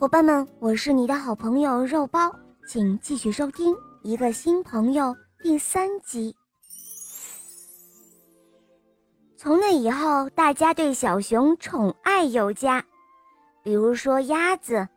[0.00, 2.34] 伙伴们，我是你的好朋友肉包，
[2.66, 5.04] 请继续收听《一个新朋友》
[5.42, 6.34] 第三集。
[9.36, 12.82] 从那以后，大家对小熊宠爱有加，
[13.62, 14.88] 比如说鸭子，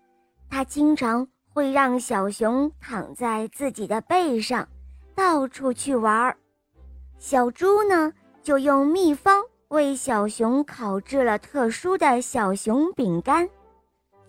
[0.50, 4.66] 它经常会让小熊躺在自己的背上，
[5.14, 6.38] 到处去玩儿。
[7.20, 13.50] 小猪呢，就用秘方为小熊烤制了特殊的小熊饼干。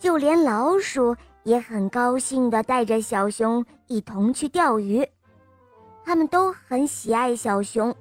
[0.05, 5.03] 就连老鼠也很高兴地带着小熊一同去钓鱼，
[6.05, 7.97] 他们都很喜爱小熊，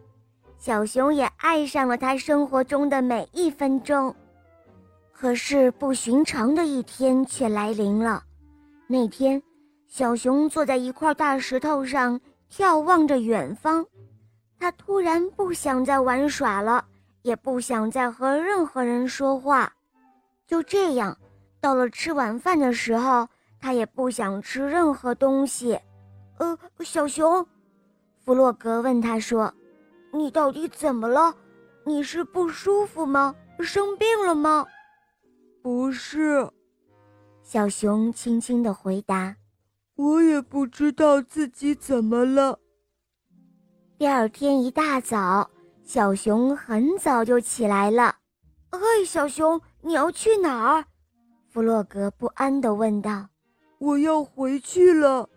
[0.58, 4.13] 小熊也爱上了它生活中的每一分钟。
[5.13, 8.22] 可是不寻常的一天却来临了。
[8.85, 9.41] 那天，
[9.88, 12.20] 小熊坐在一块大石头上，
[12.52, 13.85] 眺望着远方，
[14.59, 16.83] 他突然不想再玩耍了，
[17.22, 19.72] 也不想再和任何人说话，
[20.45, 21.17] 就这样。
[21.63, 23.26] 到了吃晚饭的时候，
[23.58, 25.80] 他也不想吃任何东西。
[26.38, 27.47] 呃，小熊，
[28.25, 29.53] 弗洛格问他说
[30.11, 31.34] ：“你到底怎么了？
[31.86, 33.34] 你是不舒服吗？
[33.61, 34.66] 生病了吗
[35.64, 36.45] ？”“不是。”
[37.41, 39.34] 小熊轻轻的回答。
[39.95, 42.59] “我也不知道自己怎么了。”
[43.97, 45.50] 第二天一大早，
[45.81, 48.17] 小熊很早就起来了。
[48.69, 50.84] “嘿，小熊，你要去哪儿？”
[51.54, 53.28] 弗洛格不安地问道
[53.78, 55.30] ：“我要回去了。”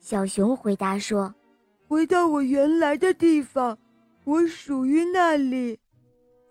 [0.00, 1.32] 小熊回答说
[1.86, 3.78] ：“回到我原来的地方，
[4.24, 5.78] 我属于那里。”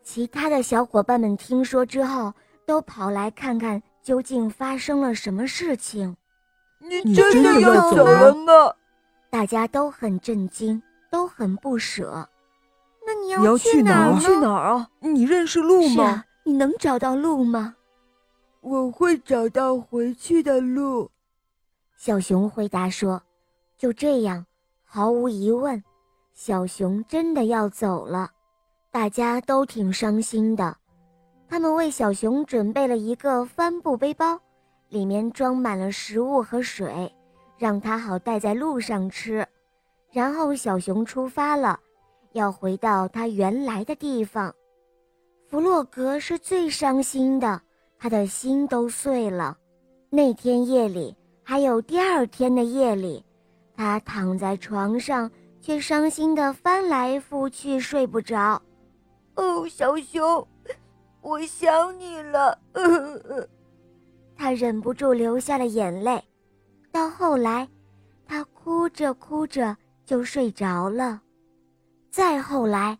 [0.01, 2.33] 其他的小伙伴们听说之后，
[2.65, 6.15] 都跑来看看究竟发生了什么事情。
[6.79, 8.73] 你真的要走了吗？
[9.29, 10.81] 大家都很震惊，
[11.11, 12.25] 都很不舍。
[13.05, 14.17] 那你要去哪儿？
[14.17, 14.87] 去哪儿啊？
[15.01, 16.23] 你认识路吗？
[16.45, 17.75] 你能找到路吗？
[18.61, 21.09] 我会找到回去的路，
[21.95, 23.21] 小熊回答说
[23.77, 24.45] ：“就这样，
[24.83, 25.81] 毫无疑问，
[26.33, 28.29] 小熊真的要走了。
[28.91, 30.75] 大家都挺伤心的。
[31.47, 34.37] 他们为小熊准备了一个帆布背包，
[34.89, 37.09] 里面装满了食物和水，
[37.57, 39.47] 让他好带在路上吃。
[40.11, 41.79] 然后小熊出发了，
[42.33, 44.53] 要回到他原来的地方。
[45.47, 47.61] 弗洛格是最伤心的。”
[47.99, 49.57] 他的心都碎了。
[50.09, 53.23] 那天夜里，还有第二天的夜里，
[53.75, 55.29] 他躺在床上，
[55.59, 58.61] 却伤心的翻来覆去，睡不着。
[59.35, 60.47] 哦，小熊，
[61.21, 62.57] 我想你了。
[64.35, 66.23] 他忍不住流下了眼泪。
[66.91, 67.67] 到后来，
[68.25, 71.21] 他哭着哭着就睡着了。
[72.09, 72.97] 再后来，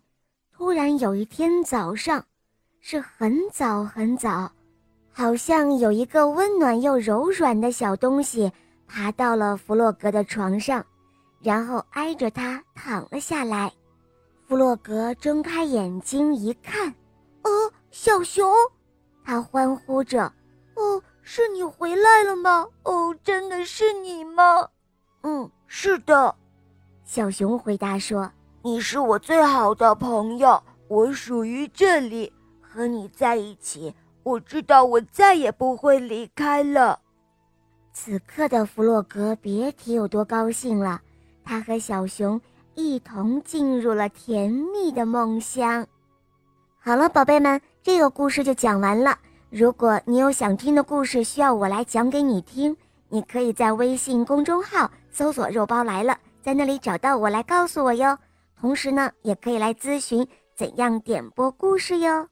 [0.52, 2.24] 突然有一天早上，
[2.78, 4.52] 是很早很早。
[5.12, 8.50] 好像有一个温暖又柔软的小东西
[8.86, 10.84] 爬到了弗洛格的床上，
[11.40, 13.70] 然后挨着他躺了下来。
[14.46, 16.88] 弗洛格睁开眼睛一看，
[17.42, 17.50] 哦，
[17.90, 18.50] 小熊！
[19.24, 20.24] 他欢呼着
[20.74, 22.66] ：“哦，是你回来了吗？
[22.82, 24.68] 哦，真的是你吗
[25.22, 26.34] ？”“嗯，是的。”
[27.04, 28.30] 小熊回答说
[28.62, 37.00] ：“你是我最好的朋友，我属于这里，和你在一起。”我知道，我再也不会离开了。
[37.92, 41.00] 此刻的弗洛格别提有多高兴了，
[41.44, 42.40] 他和小熊
[42.74, 45.86] 一同进入了甜蜜的梦乡。
[46.78, 49.18] 好了，宝贝们，这个故事就讲完了。
[49.50, 52.76] 如果你有想听的故事需要我来讲给你听，
[53.08, 58.16] 你可以在微信公众号搜索“肉包来了”，在那里找到我来告诉我哟。
[58.60, 62.28] 同时呢，也可以来咨询怎样点播故事哟。